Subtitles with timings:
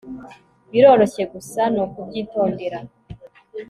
[0.71, 2.79] biroroshye gusa nukubyitondera